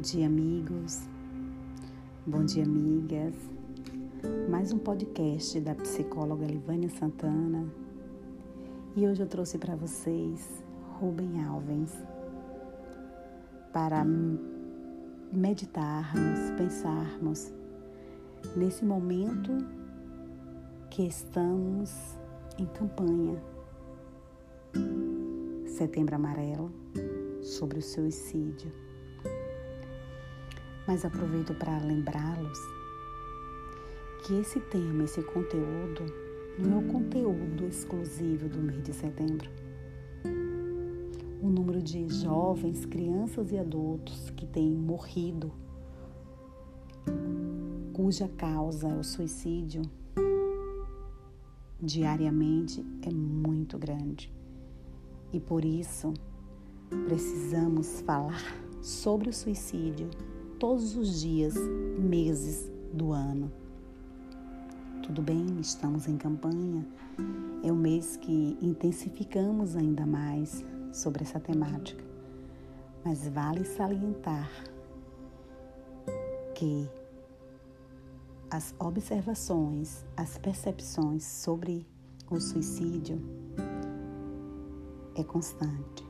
dia, 0.00 0.26
amigos. 0.26 1.02
Bom 2.26 2.42
dia, 2.42 2.64
amigas. 2.64 3.34
Mais 4.48 4.72
um 4.72 4.78
podcast 4.78 5.60
da 5.60 5.74
psicóloga 5.74 6.46
Livânia 6.46 6.88
Santana. 6.88 7.68
E 8.96 9.06
hoje 9.06 9.22
eu 9.22 9.26
trouxe 9.26 9.58
para 9.58 9.76
vocês 9.76 10.64
Rubem 10.98 11.44
Alves 11.44 11.92
para 13.74 14.02
meditarmos, 15.32 16.50
pensarmos 16.56 17.52
nesse 18.56 18.82
momento 18.82 19.52
que 20.88 21.06
estamos 21.06 22.16
em 22.56 22.64
campanha. 22.64 23.38
Setembro 25.66 26.14
Amarelo 26.14 26.72
sobre 27.42 27.80
o 27.80 27.82
suicídio 27.82 28.89
mas 30.90 31.04
aproveito 31.04 31.54
para 31.54 31.78
lembrá-los 31.78 32.58
que 34.24 34.34
esse 34.40 34.58
tema, 34.58 35.04
esse 35.04 35.22
conteúdo, 35.22 36.04
não 36.58 36.72
é 36.72 36.84
o 36.84 36.88
conteúdo 36.88 37.64
exclusivo 37.68 38.48
do 38.48 38.58
mês 38.58 38.82
de 38.82 38.92
setembro. 38.92 39.48
O 41.40 41.48
número 41.48 41.80
de 41.80 42.08
jovens, 42.08 42.84
crianças 42.86 43.52
e 43.52 43.58
adultos 43.58 44.30
que 44.30 44.44
têm 44.48 44.72
morrido, 44.72 45.52
cuja 47.92 48.26
causa 48.26 48.88
é 48.88 48.94
o 48.96 49.04
suicídio, 49.04 49.82
diariamente 51.80 52.84
é 53.02 53.10
muito 53.12 53.78
grande. 53.78 54.34
E 55.32 55.38
por 55.38 55.64
isso 55.64 56.12
precisamos 57.06 58.00
falar 58.00 58.42
sobre 58.82 59.28
o 59.28 59.32
suicídio 59.32 60.10
todos 60.60 60.94
os 60.94 61.22
dias, 61.22 61.54
meses 61.98 62.70
do 62.92 63.12
ano. 63.12 63.50
Tudo 65.02 65.22
bem, 65.22 65.58
estamos 65.58 66.06
em 66.06 66.18
campanha. 66.18 66.86
É 67.64 67.72
um 67.72 67.76
mês 67.76 68.18
que 68.18 68.58
intensificamos 68.60 69.74
ainda 69.74 70.04
mais 70.04 70.62
sobre 70.92 71.22
essa 71.22 71.40
temática. 71.40 72.04
Mas 73.02 73.26
vale 73.26 73.64
salientar 73.64 74.50
que 76.54 76.86
as 78.50 78.74
observações, 78.78 80.04
as 80.14 80.36
percepções 80.36 81.24
sobre 81.24 81.86
o 82.30 82.38
suicídio 82.38 83.18
é 85.14 85.24
constante. 85.24 86.09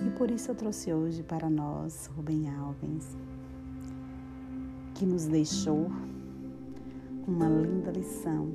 E 0.00 0.10
por 0.10 0.30
isso 0.30 0.50
eu 0.50 0.54
trouxe 0.54 0.92
hoje 0.92 1.22
para 1.22 1.48
nós 1.48 2.10
Rubem 2.16 2.48
Alves, 2.50 3.16
que 4.94 5.06
nos 5.06 5.26
deixou 5.26 5.90
uma 7.26 7.48
linda 7.48 7.90
lição 7.90 8.52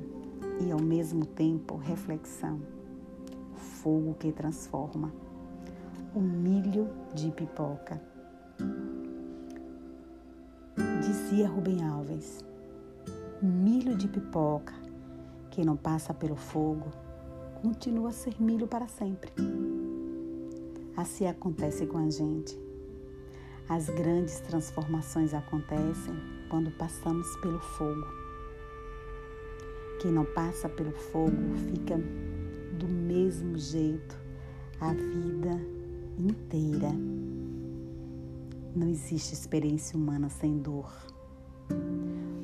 e 0.60 0.70
ao 0.70 0.80
mesmo 0.80 1.24
tempo 1.24 1.76
reflexão. 1.76 2.60
Fogo 3.54 4.14
que 4.14 4.30
transforma. 4.30 5.12
O 6.14 6.20
milho 6.20 6.88
de 7.14 7.30
pipoca. 7.30 8.00
Dizia 11.00 11.48
Rubem 11.48 11.82
Alves: 11.84 12.44
milho 13.40 13.96
de 13.96 14.08
pipoca 14.08 14.74
que 15.50 15.64
não 15.64 15.76
passa 15.76 16.12
pelo 16.12 16.36
fogo 16.36 16.90
continua 17.62 18.08
a 18.08 18.12
ser 18.12 18.40
milho 18.40 18.66
para 18.66 18.86
sempre. 18.86 19.32
Assim 20.96 21.26
acontece 21.26 21.86
com 21.86 21.98
a 21.98 22.10
gente. 22.10 22.58
As 23.68 23.88
grandes 23.88 24.40
transformações 24.40 25.32
acontecem 25.32 26.14
quando 26.48 26.70
passamos 26.72 27.36
pelo 27.36 27.60
fogo. 27.60 28.06
Quem 30.00 30.10
não 30.10 30.24
passa 30.24 30.68
pelo 30.68 30.92
fogo 30.92 31.54
fica 31.68 31.96
do 32.78 32.88
mesmo 32.88 33.56
jeito 33.58 34.18
a 34.80 34.92
vida 34.92 35.60
inteira. 36.18 36.90
Não 38.74 38.88
existe 38.88 39.34
experiência 39.34 39.96
humana 39.96 40.28
sem 40.28 40.58
dor. 40.58 40.90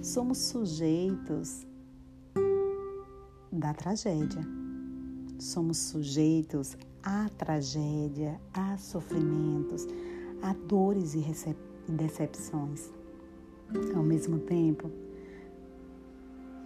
Somos 0.03 0.39
sujeitos 0.39 1.67
da 3.51 3.73
tragédia. 3.73 4.43
Somos 5.39 5.79
sujeitos 5.79 6.77
Há 7.09 7.31
tragédia, 7.39 8.41
há 8.53 8.77
sofrimentos, 8.77 9.87
há 10.43 10.53
dores 10.67 11.15
e 11.15 11.25
decepções. 11.89 12.91
Ao 13.94 14.03
mesmo 14.03 14.41
tempo, 14.41 14.91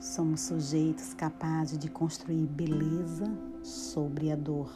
somos 0.00 0.40
sujeitos 0.40 1.12
capazes 1.12 1.78
de 1.78 1.90
construir 1.90 2.46
beleza 2.46 3.26
sobre 3.62 4.32
a 4.32 4.36
dor. 4.36 4.72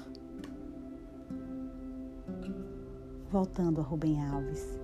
Voltando 3.32 3.80
a 3.80 3.84
Rubem 3.84 4.22
Alves. 4.22 4.78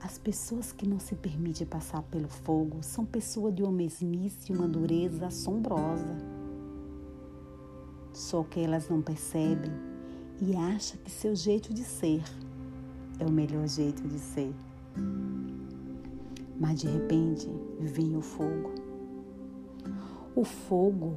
As 0.00 0.18
pessoas 0.18 0.72
que 0.72 0.88
não 0.88 0.98
se 0.98 1.14
permitem 1.14 1.68
passar 1.68 2.02
pelo 2.02 2.28
fogo 2.28 2.78
são 2.82 3.06
pessoas 3.06 3.54
de 3.54 3.62
uma 3.62 3.70
mesmice 3.70 4.52
e 4.52 4.56
uma 4.56 4.66
dureza 4.66 5.28
assombrosa 5.28 6.34
só 8.26 8.42
que 8.42 8.58
elas 8.58 8.88
não 8.88 9.00
percebem 9.00 9.70
e 10.40 10.56
acham 10.56 10.98
que 11.04 11.10
seu 11.12 11.36
jeito 11.36 11.72
de 11.72 11.84
ser 11.84 12.24
é 13.20 13.24
o 13.24 13.30
melhor 13.30 13.68
jeito 13.68 14.02
de 14.02 14.18
ser. 14.18 14.52
Mas 16.58 16.80
de 16.80 16.88
repente 16.88 17.48
vem 17.78 18.16
o 18.16 18.20
fogo. 18.20 18.74
O 20.34 20.42
fogo 20.42 21.16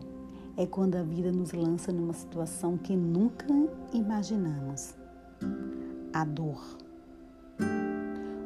é 0.56 0.68
quando 0.68 0.98
a 0.98 1.02
vida 1.02 1.32
nos 1.32 1.52
lança 1.52 1.92
numa 1.92 2.14
situação 2.14 2.78
que 2.78 2.96
nunca 2.96 3.48
imaginamos. 3.92 4.94
A 6.14 6.24
dor. 6.24 6.62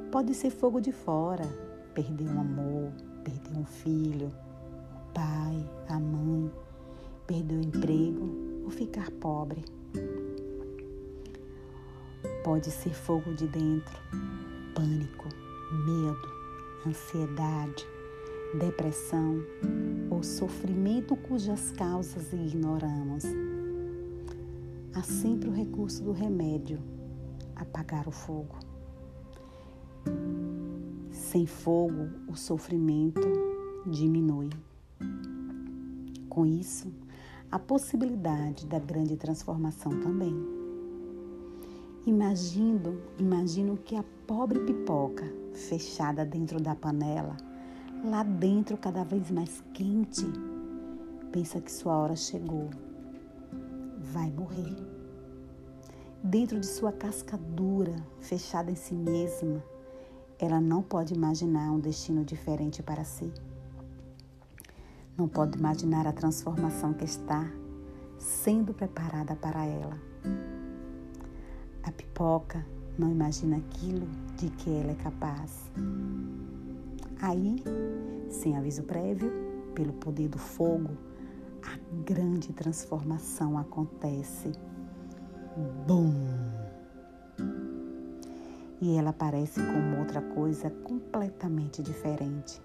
Pode 0.10 0.34
ser 0.34 0.52
fogo 0.52 0.80
de 0.80 0.94
fora, 0.94 1.46
perder 1.94 2.30
um 2.30 2.40
amor, 2.40 2.94
perder 3.26 3.58
um 3.58 3.66
filho, 3.66 4.28
o 4.28 5.14
pai, 5.14 5.70
a 5.90 6.00
mãe, 6.00 6.50
perder 7.28 7.56
o 7.56 7.62
emprego 7.62 8.33
ficar 8.84 9.10
pobre. 9.12 9.64
Pode 12.44 12.70
ser 12.70 12.94
fogo 12.94 13.34
de 13.34 13.48
dentro, 13.48 13.98
pânico, 14.76 15.30
medo, 15.86 16.28
ansiedade, 16.86 17.88
depressão 18.60 19.42
ou 20.10 20.22
sofrimento 20.22 21.16
cujas 21.16 21.72
causas 21.72 22.34
ignoramos. 22.34 23.24
Há 24.94 25.02
sempre 25.02 25.48
o 25.48 25.54
recurso 25.54 26.04
do 26.04 26.12
remédio, 26.12 26.78
apagar 27.56 28.06
o 28.06 28.12
fogo. 28.12 28.58
Sem 31.10 31.46
fogo, 31.46 32.10
o 32.28 32.36
sofrimento 32.36 33.22
diminui. 33.88 34.50
Com 36.28 36.46
isso, 36.46 36.92
a 37.54 37.60
possibilidade 37.60 38.66
da 38.66 38.80
grande 38.80 39.16
transformação 39.16 40.00
também. 40.00 40.36
Imagino, 42.04 43.00
imagino 43.20 43.78
que 43.78 43.96
a 43.96 44.04
pobre 44.26 44.60
pipoca 44.62 45.32
fechada 45.54 46.26
dentro 46.26 46.60
da 46.60 46.74
panela, 46.74 47.38
lá 48.04 48.24
dentro 48.24 48.76
cada 48.76 49.04
vez 49.04 49.30
mais 49.30 49.64
quente, 49.72 50.26
pensa 51.32 51.62
que 51.62 51.72
sua 51.72 51.96
hora 51.96 52.16
chegou. 52.16 52.72
Vai 54.00 54.32
morrer. 54.32 54.76
Dentro 56.24 56.60
de 56.60 56.66
sua 56.66 56.92
casca 56.92 57.38
dura, 57.38 57.96
fechada 58.20 58.72
em 58.72 58.76
si 58.76 58.96
mesma, 58.96 59.64
ela 60.40 60.60
não 60.60 60.82
pode 60.82 61.14
imaginar 61.14 61.72
um 61.72 61.80
destino 61.80 62.26
diferente 62.26 62.82
para 62.82 63.04
si. 63.04 63.32
Não 65.16 65.28
pode 65.28 65.60
imaginar 65.60 66.08
a 66.08 66.12
transformação 66.12 66.92
que 66.92 67.06
está 67.06 67.48
sendo 68.18 68.74
preparada 68.74 69.36
para 69.36 69.64
ela. 69.64 69.96
A 71.84 71.92
pipoca 71.92 72.66
não 72.98 73.12
imagina 73.12 73.58
aquilo 73.58 74.08
de 74.38 74.50
que 74.50 74.72
ela 74.72 74.92
é 74.92 74.96
capaz. 74.96 75.72
Aí, 77.22 77.64
sem 78.28 78.58
aviso 78.58 78.82
prévio, 78.84 79.32
pelo 79.76 79.94
poder 79.94 80.30
do 80.30 80.40
fogo, 80.40 80.98
a 81.62 81.78
grande 82.04 82.52
transformação 82.52 83.56
acontece. 83.60 84.52
Bum! 85.86 86.12
E 88.82 88.98
ela 88.98 89.12
aparece 89.12 89.62
como 89.62 90.00
outra 90.00 90.24
coisa 90.24 90.72
completamente 90.72 91.84
diferente 91.84 92.60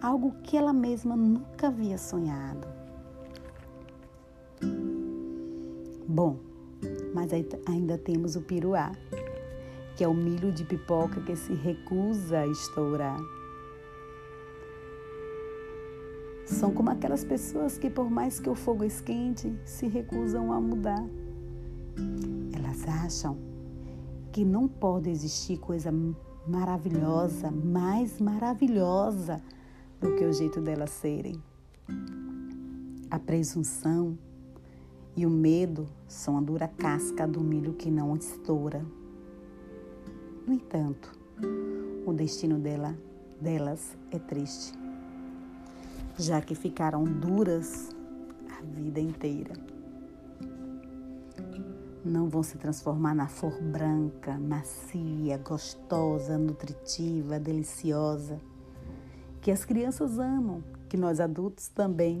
algo 0.00 0.32
que 0.42 0.56
ela 0.56 0.72
mesma 0.72 1.16
nunca 1.16 1.68
havia 1.68 1.98
sonhado. 1.98 2.66
Bom, 6.06 6.38
Mas 7.12 7.30
ainda 7.66 7.98
temos 7.98 8.36
o 8.36 8.42
piruá, 8.42 8.92
que 9.96 10.04
é 10.04 10.08
o 10.08 10.14
milho 10.14 10.52
de 10.52 10.64
pipoca 10.64 11.20
que 11.22 11.34
se 11.34 11.52
recusa 11.52 12.40
a 12.40 12.46
estourar. 12.46 13.18
São 16.44 16.72
como 16.72 16.90
aquelas 16.90 17.24
pessoas 17.24 17.76
que, 17.76 17.90
por 17.90 18.08
mais 18.10 18.38
que 18.38 18.48
o 18.48 18.54
fogo 18.54 18.84
esquente, 18.84 19.52
se 19.64 19.88
recusam 19.88 20.52
a 20.52 20.60
mudar. 20.60 21.04
Elas 22.54 22.86
acham 22.86 23.36
que 24.30 24.44
não 24.44 24.68
pode 24.68 25.10
existir 25.10 25.58
coisa 25.58 25.92
maravilhosa, 26.46 27.50
mais 27.50 28.20
maravilhosa 28.20 29.42
do 30.00 30.14
que 30.14 30.24
o 30.24 30.32
jeito 30.32 30.60
delas 30.60 30.90
serem. 30.90 31.42
A 33.10 33.18
presunção 33.18 34.16
e 35.16 35.26
o 35.26 35.30
medo 35.30 35.88
são 36.06 36.38
a 36.38 36.40
dura 36.40 36.68
casca 36.68 37.26
do 37.26 37.40
milho 37.40 37.72
que 37.72 37.90
não 37.90 38.14
estoura. 38.14 38.84
No 40.46 40.54
entanto, 40.54 41.12
o 42.06 42.12
destino 42.12 42.58
dela, 42.58 42.96
delas 43.40 43.96
é 44.10 44.18
triste, 44.18 44.72
já 46.16 46.40
que 46.40 46.54
ficaram 46.54 47.04
duras 47.04 47.90
a 48.48 48.62
vida 48.62 49.00
inteira. 49.00 49.54
Não 52.04 52.28
vão 52.28 52.42
se 52.42 52.56
transformar 52.56 53.14
na 53.14 53.26
flor 53.26 53.60
branca, 53.60 54.38
macia, 54.38 55.36
gostosa, 55.38 56.38
nutritiva, 56.38 57.38
deliciosa 57.38 58.40
que 59.48 59.52
as 59.52 59.64
crianças 59.64 60.18
amam, 60.18 60.62
que 60.90 60.96
nós 60.98 61.20
adultos 61.20 61.68
também 61.68 62.20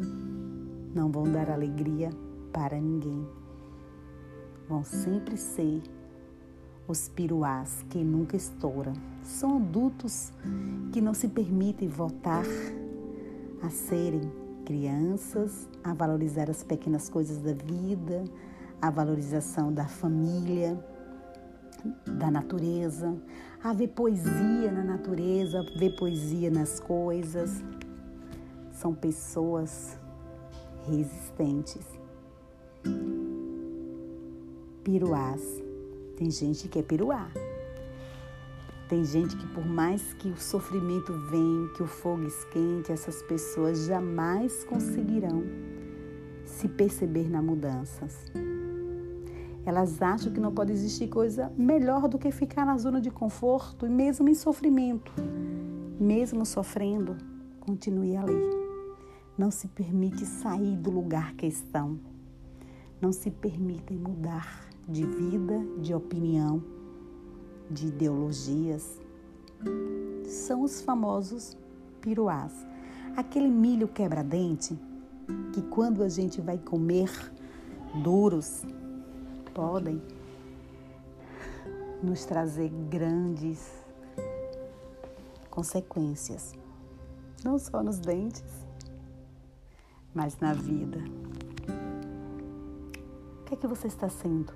não 0.94 1.12
vão 1.12 1.24
dar 1.24 1.50
alegria 1.50 2.08
para 2.50 2.80
ninguém. 2.80 3.28
Vão 4.66 4.82
sempre 4.82 5.36
ser 5.36 5.82
os 6.86 7.06
piruás 7.10 7.84
que 7.90 8.02
nunca 8.02 8.34
estouram. 8.34 8.94
São 9.22 9.56
adultos 9.56 10.32
que 10.90 11.02
não 11.02 11.12
se 11.12 11.28
permitem 11.28 11.86
voltar 11.86 12.46
a 13.62 13.68
serem 13.68 14.22
crianças, 14.64 15.68
a 15.84 15.92
valorizar 15.92 16.48
as 16.48 16.62
pequenas 16.62 17.10
coisas 17.10 17.42
da 17.42 17.52
vida, 17.52 18.24
a 18.80 18.90
valorização 18.90 19.70
da 19.70 19.84
família, 19.86 20.82
da 22.06 22.30
natureza, 22.30 23.16
a 23.62 23.72
ver 23.72 23.88
poesia 23.88 24.70
na 24.72 24.84
natureza, 24.84 25.62
ver 25.76 25.96
poesia 25.96 26.50
nas 26.50 26.80
coisas. 26.80 27.62
São 28.72 28.94
pessoas 28.94 29.98
resistentes. 30.86 31.86
Piruás. 34.84 35.42
Tem 36.16 36.30
gente 36.30 36.68
que 36.68 36.78
é 36.78 36.82
piruá. 36.82 37.28
Tem 38.88 39.04
gente 39.04 39.36
que, 39.36 39.46
por 39.48 39.66
mais 39.66 40.14
que 40.14 40.28
o 40.28 40.36
sofrimento 40.36 41.12
venha, 41.30 41.68
que 41.76 41.82
o 41.82 41.86
fogo 41.86 42.22
esquente, 42.22 42.90
essas 42.90 43.22
pessoas 43.22 43.84
jamais 43.84 44.64
conseguirão 44.64 45.44
se 46.46 46.66
perceber 46.66 47.28
na 47.28 47.42
mudanças. 47.42 48.16
Elas 49.68 50.00
acham 50.00 50.32
que 50.32 50.40
não 50.40 50.50
pode 50.50 50.72
existir 50.72 51.08
coisa 51.08 51.52
melhor 51.54 52.08
do 52.08 52.18
que 52.18 52.30
ficar 52.30 52.64
na 52.64 52.78
zona 52.78 53.02
de 53.02 53.10
conforto 53.10 53.84
e 53.84 53.90
mesmo 53.90 54.26
em 54.26 54.34
sofrimento, 54.34 55.12
mesmo 56.00 56.46
sofrendo, 56.46 57.18
continue 57.60 58.16
ali. 58.16 58.48
Não 59.36 59.50
se 59.50 59.68
permite 59.68 60.24
sair 60.24 60.74
do 60.74 60.90
lugar 60.90 61.34
que 61.34 61.44
estão. 61.44 62.00
Não 62.98 63.12
se 63.12 63.30
permitem 63.30 63.98
mudar 63.98 64.70
de 64.88 65.04
vida, 65.04 65.62
de 65.82 65.92
opinião, 65.92 66.64
de 67.70 67.88
ideologias. 67.88 68.98
São 70.24 70.62
os 70.62 70.80
famosos 70.80 71.58
piruás. 72.00 72.54
Aquele 73.14 73.50
milho 73.50 73.86
quebra-dente 73.86 74.78
que 75.52 75.60
quando 75.60 76.02
a 76.02 76.08
gente 76.08 76.40
vai 76.40 76.56
comer 76.56 77.10
duros, 78.02 78.64
podem 79.58 80.00
nos 82.00 82.24
trazer 82.24 82.68
grandes 82.88 83.68
consequências, 85.50 86.54
não 87.42 87.58
só 87.58 87.82
nos 87.82 87.98
dentes, 87.98 88.44
mas 90.14 90.38
na 90.38 90.52
vida. 90.52 91.00
O 93.40 93.44
que 93.46 93.54
é 93.54 93.56
que 93.56 93.66
você 93.66 93.88
está 93.88 94.08
sendo? 94.08 94.52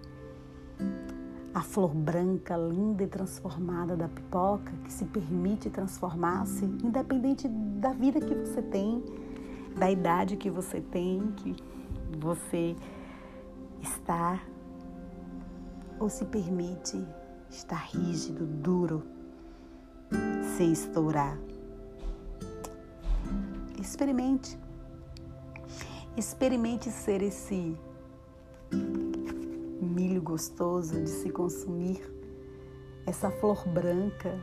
A 1.52 1.62
flor 1.62 1.92
branca, 1.92 2.56
linda 2.56 3.02
e 3.02 3.08
transformada 3.08 3.96
da 3.96 4.06
pipoca 4.06 4.70
que 4.84 4.92
se 4.92 5.04
permite 5.06 5.68
transformar-se, 5.68 6.64
independente 6.64 7.48
da 7.48 7.92
vida 7.92 8.20
que 8.20 8.36
você 8.36 8.62
tem, 8.62 9.02
da 9.76 9.90
idade 9.90 10.36
que 10.36 10.48
você 10.48 10.80
tem, 10.80 11.32
que 11.38 11.56
você 12.20 12.76
está 13.80 14.40
ou 16.02 16.10
se 16.10 16.24
permite 16.24 17.00
estar 17.48 17.86
rígido, 17.86 18.44
duro, 18.44 19.04
sem 20.56 20.72
estourar. 20.72 21.38
Experimente. 23.80 24.58
Experimente 26.16 26.90
ser 26.90 27.22
esse 27.22 27.78
milho 29.80 30.20
gostoso 30.20 31.00
de 31.00 31.08
se 31.08 31.30
consumir, 31.30 32.02
essa 33.06 33.30
flor 33.30 33.64
branca 33.68 34.36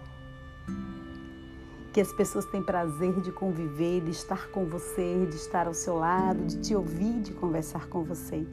que 1.91 2.00
as 2.00 2.13
pessoas 2.13 2.45
têm 2.45 2.63
prazer 2.63 3.19
de 3.19 3.33
conviver, 3.33 4.01
de 4.01 4.11
estar 4.11 4.50
com 4.51 4.65
você, 4.65 5.25
de 5.25 5.35
estar 5.35 5.67
ao 5.67 5.73
seu 5.73 5.97
lado, 5.97 6.41
de 6.45 6.61
te 6.61 6.73
ouvir, 6.73 7.21
de 7.21 7.33
conversar 7.33 7.89
com 7.89 8.06
você. 8.06 8.47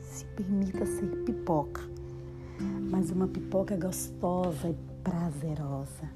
Se 0.00 0.24
permita 0.26 0.86
ser 0.86 1.08
pipoca 1.24 1.93
uma 3.10 3.26
pipoca 3.26 3.76
gostosa 3.76 4.68
e 4.68 4.76
prazerosa. 5.02 6.10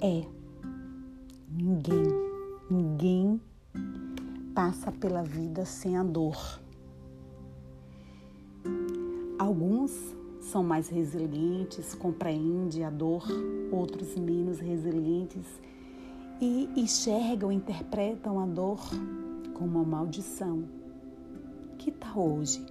É. 0.00 0.24
Ninguém, 1.50 2.04
ninguém 2.70 3.40
passa 4.54 4.92
pela 4.92 5.22
vida 5.22 5.64
sem 5.64 5.96
a 5.96 6.02
dor. 6.02 6.60
Alguns 9.38 9.92
são 10.40 10.62
mais 10.62 10.88
resilientes, 10.88 11.94
compreendem 11.94 12.84
a 12.84 12.90
dor, 12.90 13.24
outros 13.70 14.16
menos 14.16 14.58
resilientes 14.58 15.46
e 16.40 16.68
enxergam, 16.76 17.50
interpretam 17.50 18.40
a 18.40 18.46
dor 18.46 18.80
como 19.54 19.78
uma 19.78 19.84
maldição. 19.84 20.64
Que 21.76 21.90
tal 21.90 22.38
hoje? 22.38 22.64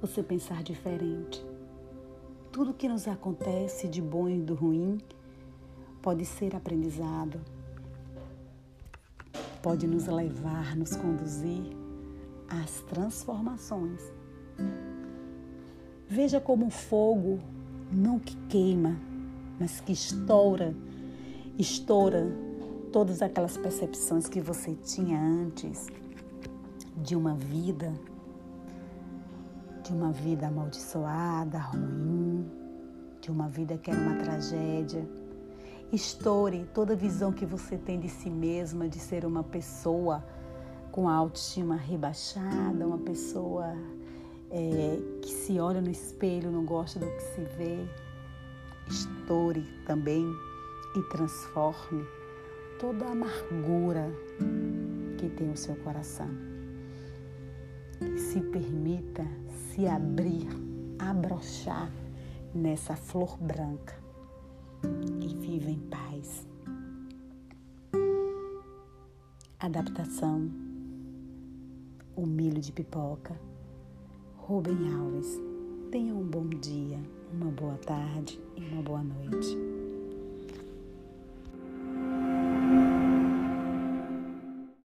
Você 0.00 0.22
pensar 0.22 0.62
diferente. 0.62 1.44
Tudo 2.52 2.74
que 2.74 2.88
nos 2.88 3.08
acontece 3.08 3.88
de 3.88 4.00
bom 4.00 4.28
e 4.28 4.38
do 4.38 4.54
ruim 4.54 4.98
pode 6.00 6.24
ser 6.24 6.54
aprendizado, 6.54 7.40
pode 9.62 9.86
nos 9.86 10.06
levar, 10.06 10.76
nos 10.76 10.96
conduzir 10.96 11.62
às 12.48 12.80
transformações. 12.82 14.00
Veja 16.08 16.40
como 16.40 16.66
o 16.66 16.70
fogo 16.70 17.38
não 17.92 18.18
que 18.18 18.36
queima, 18.48 18.96
mas 19.58 19.80
que 19.80 19.92
estoura, 19.92 20.74
estoura 21.58 22.26
todas 22.92 23.20
aquelas 23.20 23.56
percepções 23.56 24.28
que 24.28 24.40
você 24.40 24.74
tinha 24.74 25.20
antes 25.20 25.86
de 26.96 27.14
uma 27.14 27.34
vida 27.34 27.92
de 29.88 29.94
uma 29.94 30.12
vida 30.12 30.48
amaldiçoada, 30.48 31.58
ruim, 31.58 32.46
de 33.22 33.30
uma 33.30 33.48
vida 33.48 33.78
que 33.78 33.90
era 33.90 33.98
uma 33.98 34.22
tragédia. 34.22 35.08
Estoure 35.90 36.68
toda 36.74 36.92
a 36.92 36.96
visão 36.96 37.32
que 37.32 37.46
você 37.46 37.78
tem 37.78 37.98
de 37.98 38.08
si 38.08 38.28
mesma, 38.28 38.86
de 38.86 38.98
ser 38.98 39.24
uma 39.24 39.42
pessoa 39.42 40.22
com 40.92 41.08
a 41.08 41.14
autoestima 41.14 41.74
rebaixada, 41.74 42.86
uma 42.86 42.98
pessoa 42.98 43.74
é, 44.50 44.98
que 45.22 45.30
se 45.30 45.58
olha 45.58 45.80
no 45.80 45.90
espelho, 45.90 46.50
não 46.50 46.66
gosta 46.66 46.98
do 46.98 47.06
que 47.06 47.22
se 47.22 47.40
vê. 47.56 47.78
Estoure 48.90 49.62
também 49.86 50.30
e 50.96 51.02
transforme 51.10 52.04
toda 52.78 53.06
a 53.06 53.12
amargura 53.12 54.12
que 55.16 55.30
tem 55.30 55.50
o 55.50 55.56
seu 55.56 55.76
coração. 55.76 56.28
Se 58.16 58.40
permita 58.40 59.26
se 59.78 59.86
abrir, 59.86 60.48
abrochar 60.98 61.88
nessa 62.52 62.96
flor 62.96 63.38
branca 63.38 63.94
e 65.20 65.28
viva 65.36 65.70
em 65.70 65.78
paz. 65.78 66.44
Adaptação: 69.60 70.50
o 72.16 72.26
milho 72.26 72.60
de 72.60 72.72
pipoca 72.72 73.40
Rubem 74.36 74.92
Alves. 74.94 75.40
Tenha 75.92 76.12
um 76.12 76.26
bom 76.26 76.48
dia, 76.48 76.98
uma 77.32 77.52
boa 77.52 77.78
tarde 77.78 78.40
e 78.56 78.64
uma 78.72 78.82
boa 78.82 79.04
noite. 79.04 79.77